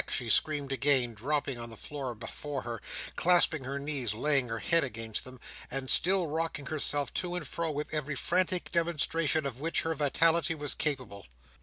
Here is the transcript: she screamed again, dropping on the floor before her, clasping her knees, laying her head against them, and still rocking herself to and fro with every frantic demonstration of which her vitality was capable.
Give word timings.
she 0.09 0.31
screamed 0.31 0.71
again, 0.71 1.13
dropping 1.13 1.59
on 1.59 1.69
the 1.69 1.77
floor 1.77 2.15
before 2.15 2.63
her, 2.63 2.81
clasping 3.15 3.65
her 3.65 3.77
knees, 3.77 4.15
laying 4.15 4.47
her 4.49 4.57
head 4.57 4.83
against 4.83 5.23
them, 5.25 5.39
and 5.69 5.91
still 5.91 6.25
rocking 6.25 6.65
herself 6.65 7.13
to 7.13 7.35
and 7.35 7.45
fro 7.47 7.69
with 7.69 7.93
every 7.93 8.15
frantic 8.15 8.71
demonstration 8.71 9.45
of 9.45 9.59
which 9.59 9.81
her 9.81 9.93
vitality 9.93 10.55
was 10.55 10.73
capable. 10.73 11.27